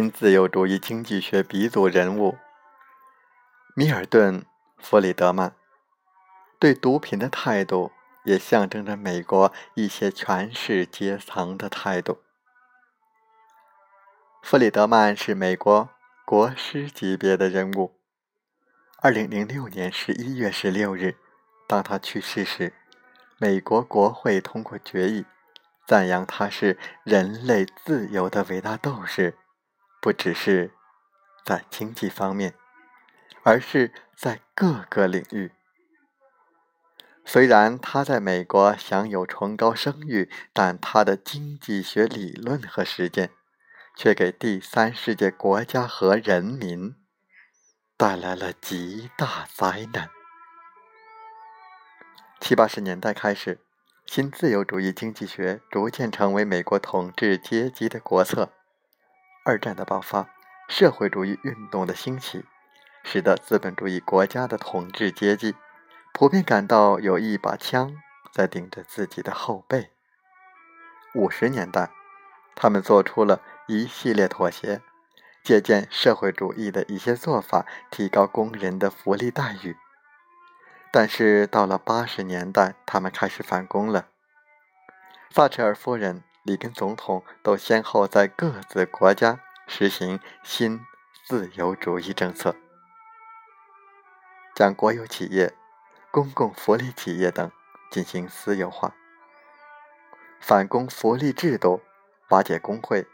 [0.00, 2.38] 新自由主义经济学鼻祖人物
[3.76, 4.40] 米尔顿·
[4.78, 5.54] 弗里德曼
[6.58, 7.92] 对毒品的态度，
[8.24, 12.22] 也象征着美国一些权势阶层的态度。
[14.42, 15.90] 弗里德曼是美国
[16.24, 18.00] 国师级别的人物。
[19.02, 21.18] 二零零六年十一月十六日，
[21.68, 22.72] 当他去世时，
[23.36, 25.26] 美国国会通过决议，
[25.86, 29.36] 赞扬他是人类自由的伟大斗士。
[30.00, 30.72] 不只是
[31.44, 32.54] 在经济方面，
[33.42, 35.52] 而是在各个领域。
[37.24, 43.30] 虽然他在美国享有崇高声誉，但他的经济学理论和实践
[43.94, 46.96] 却给第三世界国家和人民
[47.96, 50.08] 带来了极大灾难。
[52.40, 53.60] 七八十年代开始，
[54.06, 58.50] 新自由主义经济学逐渐成为美国统治阶级的国策。
[59.50, 60.28] 二战的爆发，
[60.68, 62.44] 社会主义运动的兴起，
[63.02, 65.56] 使得资本主义国家的统治阶级
[66.12, 67.96] 普遍感到有一把枪
[68.32, 69.90] 在顶着自己的后背。
[71.16, 71.90] 五十年代，
[72.54, 74.82] 他们做出了一系列妥协，
[75.42, 79.76] 借鉴社会主义的一些做法，提高工人的福利待遇。
[80.92, 84.06] 但是到了八十年代，他们开始反攻了。
[85.32, 86.22] 撒切尔夫人。
[86.42, 90.80] 里根总统都先后在各自国家实行新
[91.22, 92.56] 自由主义政策，
[94.54, 95.54] 将国有企业、
[96.10, 97.52] 公共福利企业等
[97.90, 98.94] 进行私有化，
[100.40, 101.82] 反攻福利制度，
[102.30, 103.06] 瓦解工会，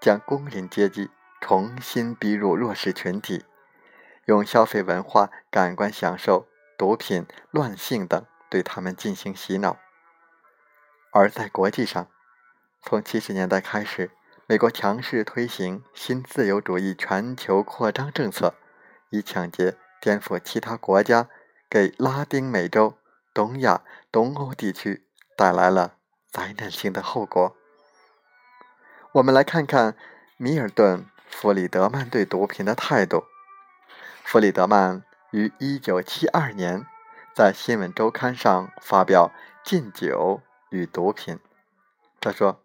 [0.00, 1.08] 将工人阶级
[1.40, 3.44] 重新逼入弱势群体，
[4.24, 9.78] 用消费文化、感官享受、毒品、乱性等对他们进行洗脑，
[11.12, 12.08] 而在国际上。
[12.84, 14.10] 从七十年代开始，
[14.46, 18.54] 美国强势推行新自由主义全球扩张政策，
[19.10, 21.28] 以抢劫、颠覆其他国家，
[21.70, 22.98] 给拉丁美洲、
[23.32, 25.06] 东亚、东欧地区
[25.36, 25.94] 带来了
[26.28, 27.56] 灾难性的后果。
[29.12, 29.96] 我们来看看
[30.36, 30.98] 米尔顿·
[31.30, 33.24] 弗里德曼对毒品的态度。
[34.24, 36.84] 弗里德曼于一九七二年
[37.34, 39.30] 在《新闻周刊》上发表
[39.70, 41.36] 《禁酒与毒品》，
[42.20, 42.61] 他说。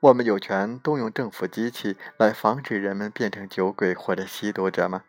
[0.00, 5.04] 我们有权动用政府机器来防止人们变成酒鬼或者吸毒者吗？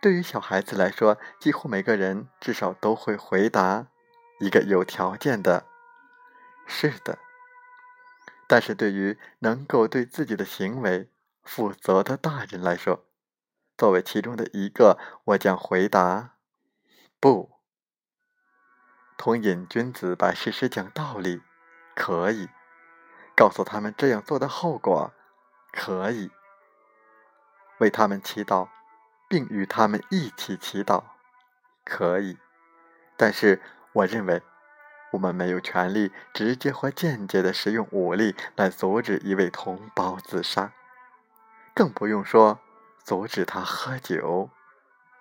[0.00, 3.88] 对于小孩子来说，几乎每个人至少都会回答
[4.40, 5.66] 一个有条件的
[6.66, 7.18] “是的”。
[8.48, 11.10] 但是对于能够对自己的行为
[11.42, 13.04] 负责的大人来说，
[13.76, 16.36] 作为其中的一个，我将回答
[17.20, 17.50] “不”。
[19.18, 21.42] 同瘾君子把事实讲道理，
[21.94, 22.48] 可以。
[23.36, 25.12] 告诉他们这样做的后果，
[25.70, 26.30] 可以
[27.78, 28.68] 为他们祈祷，
[29.28, 31.04] 并与他们一起祈祷，
[31.84, 32.38] 可以。
[33.18, 33.60] 但是，
[33.92, 34.42] 我认为
[35.12, 40.72] 我们没有权利直接或间接的使用武力来阻止一位同胞自杀，
[41.74, 42.58] 更不用说
[43.04, 44.48] 阻止他喝酒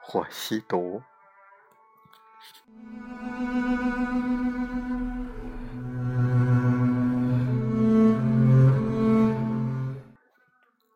[0.02, 1.04] 或吸毒。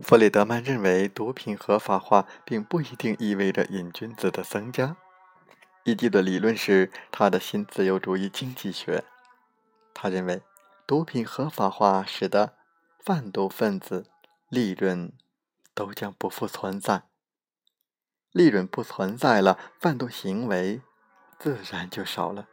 [0.09, 4.97] 弗里德曼认为，毒品合法化并不一定意味着瘾君子的增加。
[5.83, 9.03] 依据的理论是他的新自由主义经济学。
[9.93, 10.41] 他认为，
[10.87, 12.55] 毒品合法化使得
[13.05, 14.07] 贩毒分子
[14.47, 15.13] 利润
[15.75, 17.03] 都将不复存在。
[18.31, 20.81] 利润不存在了，贩毒行为
[21.37, 22.47] 自然就少了。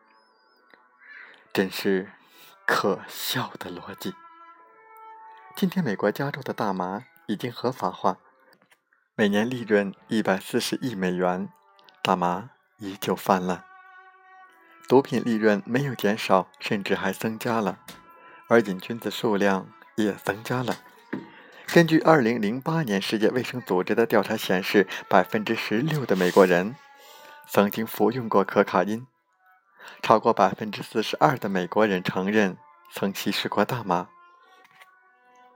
[1.55, 2.13] 真是
[2.67, 4.13] 可笑的逻辑。
[5.57, 7.07] 今天，美国加州的大麻。
[7.27, 8.19] 已经合法化，
[9.17, 11.49] 每年利润一百四十亿美元，
[12.01, 13.65] 大麻依旧泛滥，
[14.89, 17.81] 毒品利润没有减少，甚至还增加了，
[18.49, 20.77] 而瘾君子数量也增加了。
[21.67, 26.77] 根据2008年世界卫生组织的调查显示，百分之十六的美国人
[27.49, 29.05] 曾经服用过可卡因，
[30.01, 32.57] 超过百分之四十二的美国人承认
[32.93, 34.11] 曾吸食过大麻。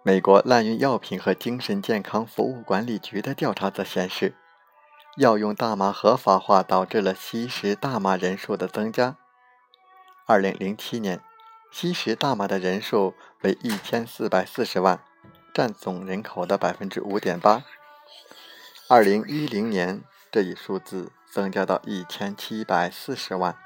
[0.02, 4.34] 美国滥用药品和精神健康服务管理局的调查则显示，
[5.16, 9.16] 药用大麻合法化导致了吸食大麻人数的增加。
[10.26, 11.20] 2007年，
[11.70, 15.00] 吸食大麻的人数为1440万。
[15.52, 17.64] 占总人口的百分之五点八。
[18.88, 20.00] 二零一零年，
[20.30, 23.56] 这一数字增加到一千七百四十万，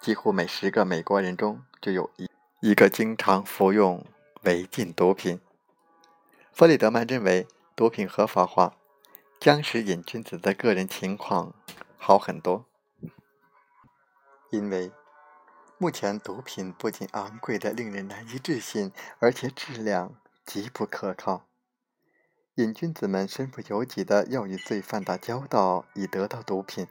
[0.00, 2.28] 几乎每十个美国人中就有一
[2.60, 4.02] 一个经常服用
[4.44, 5.38] 违禁毒品。
[6.56, 8.78] 弗里德曼认为，毒品合法化
[9.38, 11.54] 将使瘾君子的个人情况
[11.98, 12.64] 好很多，
[14.50, 14.90] 因为
[15.76, 20.14] 目前毒品不仅昂贵的令人难以置信，而且质量。
[20.46, 21.46] 极不可靠，
[22.54, 26.86] 瘾君子们身不由己的要与罪犯打交道，以得到毒品，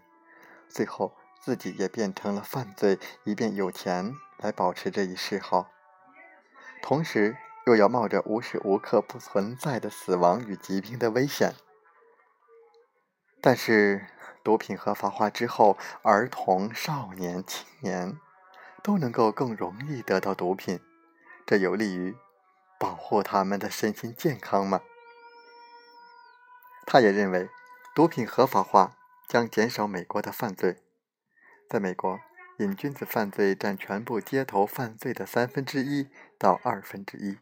[0.70, 5.72] 最后自己也变成了犯罪，以便有钱来保持这一嗜好，
[6.84, 7.36] 同时
[7.66, 11.54] 又要冒着无时无刻不存在的死亡与疾病的危险。
[13.42, 14.08] 但是，
[14.44, 18.20] 毒品合法化之后，儿童、少年、青年
[18.84, 20.80] 都能够更容易得到毒品，
[21.46, 22.16] 这有利于。
[22.78, 24.82] 保护他们的身心健康吗？
[26.86, 27.50] 他也认为，
[27.96, 28.98] 毒品合法化
[29.30, 30.84] 将减少美国的犯罪。
[31.70, 32.20] 在美国，
[32.60, 37.38] 瘾君子犯罪占全部街头犯罪的三分之一到二分之一。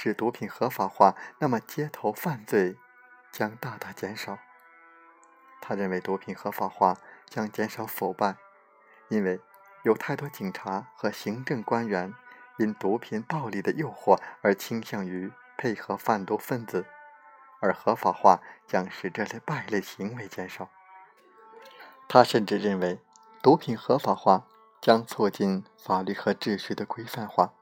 [0.00, 2.76] 使毒品合法化，那么街头犯罪
[3.32, 4.38] 将大大减少。
[5.60, 6.98] 他认为，毒品合法化
[7.28, 8.36] 将减少腐败，
[9.08, 9.40] 因为
[9.82, 12.14] 有太多警察和行政官员。
[12.58, 16.86] 因毒品暴力的诱惑而倾向于配合贩毒分子，
[17.60, 20.68] 而合法化将使这类败类行为减少。
[22.08, 23.00] 他甚至认为，
[23.40, 24.44] 毒品合法化
[24.80, 27.52] 将促进法律和秩序的规范化。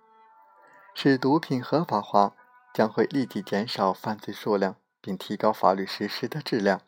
[0.98, 2.34] 使毒品合法化
[2.72, 6.80] 将会立即减少犯罪数量，并提高法律实施的质量。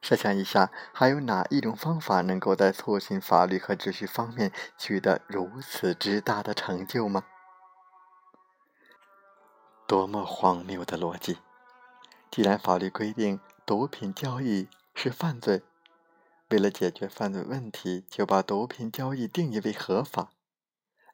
[0.00, 7.24] 设想一下，还有哪一种方法能够在促进法律和秩序方面取得如此之大的成就吗？
[9.88, 11.38] 多么荒谬的逻辑！
[12.30, 15.64] 既然法律规定毒品交易是犯罪，
[16.50, 20.30] 为了解决犯罪问题，就把毒品交易定义为合法。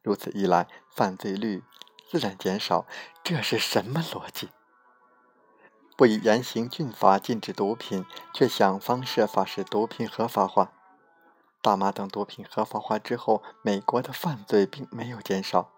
[0.02, 1.62] 如此一来，犯罪率
[2.12, 2.84] 自然减少。
[3.24, 4.50] 这是什么逻辑？
[5.96, 8.04] 不以严刑峻法禁止毒品，
[8.34, 10.72] 却想方设法使毒品合法化。
[11.62, 15.70] 大麻等毒品合法化之后，美国的犯罪并没有减少。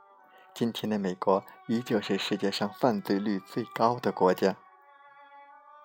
[0.52, 4.56] 今天的美国依旧是世界上犯罪率最高的国家。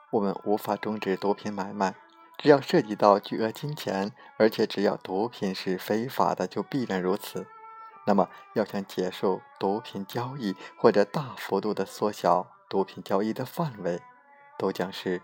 [0.10, 1.94] 我们无法终止毒品买卖，
[2.40, 7.46] 只要涉及到巨额金钱，而且只要毒品是非法的，就必然如此。
[8.10, 14.02] 那么，要想结束毒品交易，或者大幅度的缩小毒品交易的范围，
[14.58, 15.22] 都将是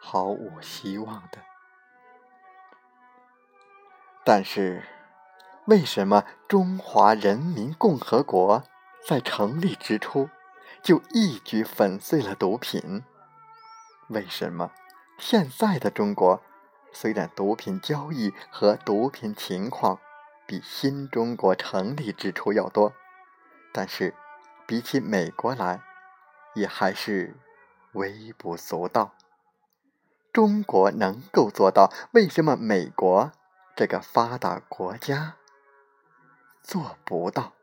[0.00, 1.38] 毫无希望的。
[4.24, 4.82] 但是，
[5.66, 8.64] 为什么中华人民共和国
[9.06, 10.28] 在成立之初
[10.82, 13.04] 就一举粉碎了毒品？
[14.08, 14.72] 为什么
[15.16, 16.42] 现在的中国
[16.92, 20.00] 虽然毒品交易和毒品情况
[20.46, 22.92] 比新中国成立之初要多，
[23.72, 24.14] 但是
[24.66, 25.82] 比起美国来，
[26.54, 27.34] 也还是？
[27.92, 29.14] 微不足道，
[30.30, 33.32] 中国能够做到，为什么美国
[33.74, 35.36] 这个发达国家
[36.62, 37.54] 做不到？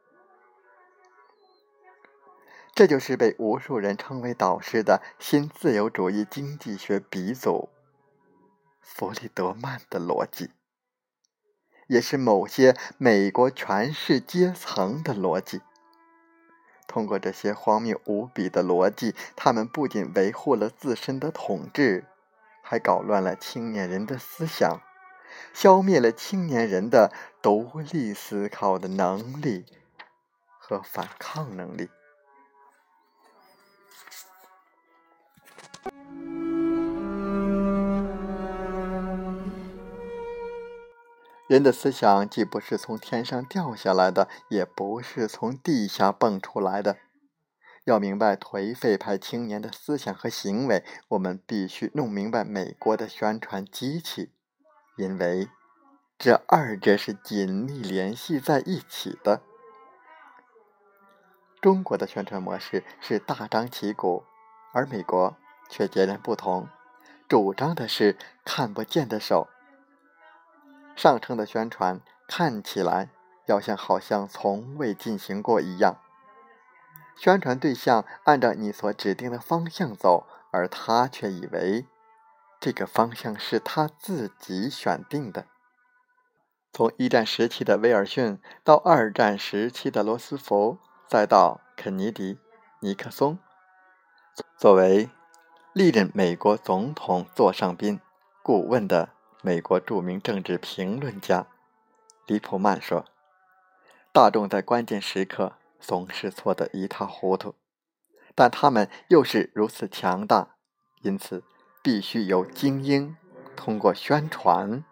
[2.73, 7.69] 这就是被无数人称为导师的新自由主义经济学鼻祖
[8.81, 10.49] 弗里德曼的逻辑，
[11.87, 15.61] 也是某些美国权势阶层的逻辑。
[16.87, 22.05] 通过这些荒谬无比的逻辑，他们不仅维护了自身的统治，
[22.61, 24.79] 还搞乱了青年人的思想，
[25.53, 27.11] 消灭了青年人的
[27.41, 29.65] 独立思考的能力
[30.59, 31.89] 和反抗能力。
[41.53, 46.97] 人的思想既不是从天上掉下来的，也不是从地下蹦出来的。
[47.83, 54.31] 要明白颓废派青年的思想和行为，我们必须弄明白美国的宣传机器，
[54.97, 55.47] 因为
[56.17, 59.43] 这二者是紧密联系在一起的。
[61.61, 64.23] 中国的宣传模式是大张旗鼓、
[64.73, 65.37] 而美国
[65.69, 66.67] 却截然不同，
[67.29, 69.49] 主张的是看不见的手。
[70.95, 73.09] 上乘的宣传看起来
[73.47, 75.97] 要像好像从未进行过一样。
[77.15, 81.85] 宣传对象按照你所指定的方向走，而他却以为
[82.59, 85.45] 这个方向是他自己选定的。
[86.71, 92.39] 从一战时期的威尔逊到二战时期的罗斯福，再到肯尼迪、
[92.79, 93.37] 尼克松，
[94.57, 95.09] 作为
[95.73, 97.99] 历任美国总统座上宾、
[98.41, 99.09] 顾问的
[99.43, 101.45] 美国著名政治评论家
[102.25, 103.05] 李普曼说
[104.11, 105.53] ：“大众在关键时刻。”
[105.85, 107.55] 总是错得一塌糊涂，
[108.33, 110.55] 但他们又是如此强大，
[111.01, 111.43] 因此
[111.81, 113.17] 必须由精英
[113.57, 114.85] 通过宣传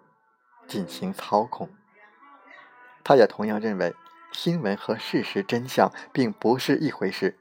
[0.67, 1.69] 进行操控。
[3.05, 3.95] 他也同样认为，
[4.33, 7.39] 新闻和事实真相并不是一回事，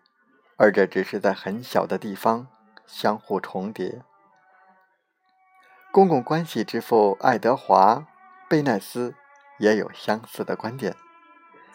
[0.56, 2.46] 而这只是在很小的地方
[2.86, 4.04] 相互重叠。
[5.92, 7.96] 公共关系之父爱德华·
[8.48, 9.14] 贝奈斯
[9.58, 10.94] 也有相似的观点。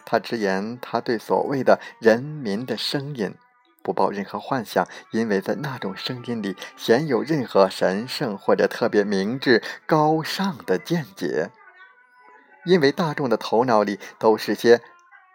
[0.06, 3.34] 他直言，他对所谓的人民的声音
[3.82, 11.50] 不抱任何幻想，因为在那种声音里鲜有任何神圣或者特别明智、高尚的见解。
[12.64, 14.80] 因为大众的头脑里都是些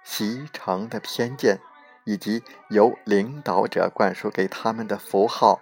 [0.04, 1.60] 习常的偏见，
[2.04, 5.62] 以及由领导者灌输给他们的符号、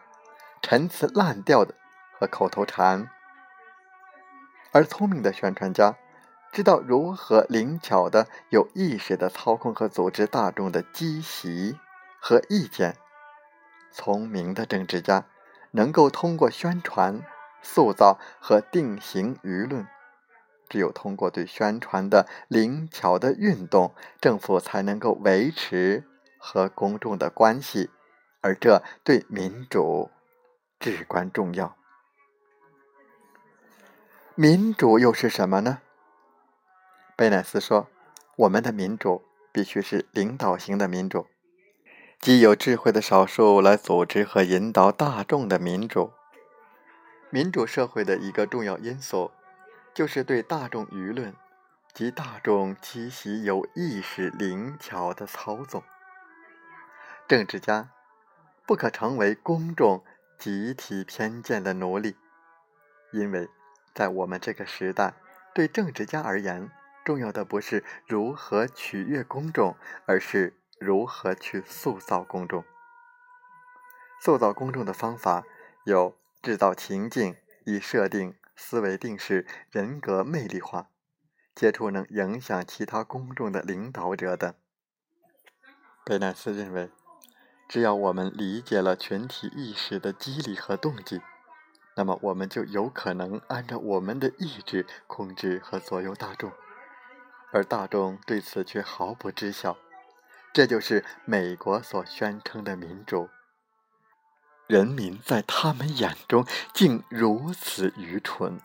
[0.62, 1.76] 陈词滥调的
[2.20, 3.10] 和口头禅，
[4.74, 5.96] 而聪明的宣传家。
[6.52, 11.78] 知道如何灵巧的、有意识的操控和组织大众的积习
[12.20, 12.98] 和意见，
[13.92, 15.26] 聪明的政治家
[15.72, 17.22] 能够通过宣传
[17.62, 19.88] 塑造和定型舆论。
[20.68, 26.04] 只有通过对宣传的灵巧的运动，政府才能够维持
[26.40, 27.92] 和公众的关系，
[28.42, 30.10] 而这对民主
[30.80, 31.79] 至关重要。
[34.42, 35.82] 民主又是什么呢？
[37.18, 37.90] 贝奈斯说
[38.40, 41.28] ：“我们的民主必须是领导型的民主，
[42.22, 46.14] 即有智慧的少数来组织和引导大众的民主。
[47.30, 49.32] 民主社会的一个重要因素，
[49.94, 51.36] 就是对大众舆论
[51.94, 55.84] 及大众积习有意识、灵巧的操纵。
[57.28, 57.90] 政治家
[58.66, 60.02] 不可成为公众
[60.38, 62.16] 集体偏见的奴隶，
[63.12, 63.50] 因为
[64.00, 65.16] 在我们这个时代，
[65.54, 66.72] 对政治家而言。”
[67.04, 69.76] 重要的不是如何取悦公众，
[70.06, 72.64] 而是如何去塑造公众。
[74.22, 75.44] 塑造公众的方法
[75.84, 80.88] 有制造情境，以设定思维定式、人格魅力化、
[81.54, 84.54] 接触能影响其他公众的领导者等。
[86.06, 86.90] 贝奈斯认为，
[87.68, 91.22] 只要我们理解了群体意识的机理和动机，
[92.00, 96.50] 那么我们就有可能按照我们的意志控制和左右大众。
[97.52, 99.76] 而大众对此却毫不知晓，
[100.54, 103.28] 这就是美国所宣称的民主。
[104.66, 108.62] 人民在他们眼中竟如此愚蠢。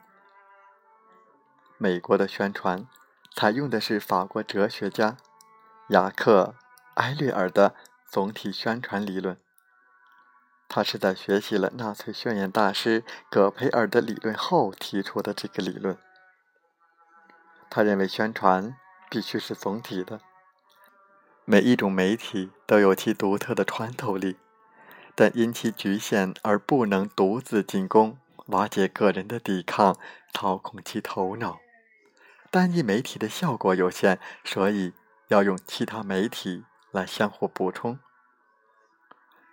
[1.77, 2.87] 美国的宣传
[3.35, 5.17] 采用的是法国哲学家
[5.89, 6.55] 雅克·
[7.03, 7.75] 埃略尔的
[8.07, 9.37] 总体宣传理论，
[10.69, 15.97] 他是在学习了纳粹宣言大师葛培尔的理论后提出的这个理论。
[17.71, 18.77] 他认为宣传
[19.11, 20.21] 必须是总体的，
[21.45, 24.37] 每一种媒体都有其独特的穿透力，
[25.15, 29.97] 但因其局限而不能独自进攻、瓦解个人的抵抗、
[30.33, 31.59] 操控其头脑。
[32.51, 34.93] 单一媒体的效果有限，所以
[35.29, 37.99] 要用其他媒体来相互补充。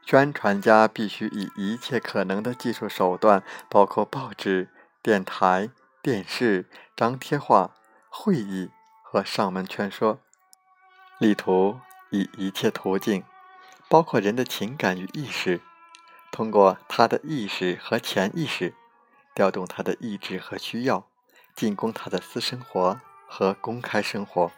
[0.06, 4.70] 宣传家必须以一切可能的技术手段，包括报纸、
[5.02, 5.70] 电台、
[6.02, 7.72] 电视、张贴画。
[8.14, 8.70] 会议
[9.02, 10.20] 和上门劝说，
[11.18, 11.80] 力图
[12.10, 13.24] 以一切途径，
[13.88, 15.62] 包括人的情感与意识，
[16.30, 18.74] 通过他的意识和潜意识，
[19.34, 21.08] 调动他的意志和需要，
[21.56, 24.52] 进攻他的私生活和公开生活。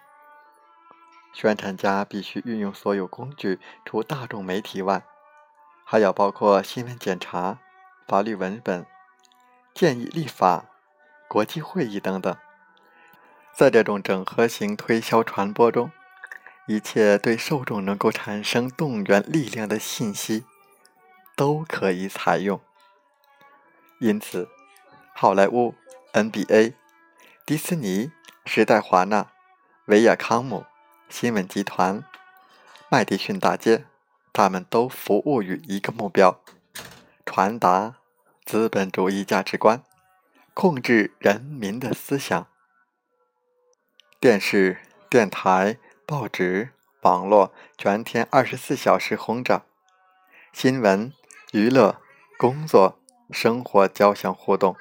[1.32, 5.04] 宣传家必须运用所有工具，除大众媒体外，
[5.84, 7.60] 还要包括新闻检查、
[8.08, 8.86] 法律文本、
[9.74, 10.66] 建议立法、
[11.28, 12.36] 国际会议等等。
[13.54, 15.92] 在这种整合型推销传播中，
[16.66, 20.46] 一切对受众能够产生动员力量的信息
[21.36, 22.60] 都可以采用。
[24.00, 24.50] 因此，
[25.14, 25.76] 好莱坞、
[26.14, 26.74] NBA、
[27.46, 28.12] 迪士尼、
[28.46, 29.28] 时代华纳、
[29.86, 30.66] 维亚康姆、
[31.08, 32.04] 新闻集团、
[32.90, 33.86] 麦迪逊大街，
[34.34, 36.42] 他们都服务于一个目标，
[37.24, 37.98] 传达
[38.44, 39.84] 资本主义价值观，
[40.56, 42.48] 控制人民的思想。
[44.20, 46.72] 电视、电台、报纸、
[47.02, 49.64] 网络全天二十四小时轰炸，
[50.52, 51.14] 新闻、
[51.52, 52.02] 娱乐、
[52.38, 53.00] 工作、
[53.30, 54.76] 生活交相互动。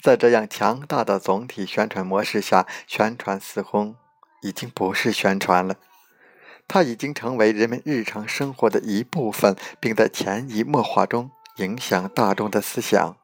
[0.00, 3.96] 在这样强大的总体宣传模式下，宣传似乎
[4.42, 5.76] 已经不是宣传了，
[6.66, 13.16] 它已经成为人们日常生活的一部分，并在潜移默化中影响大众的思想。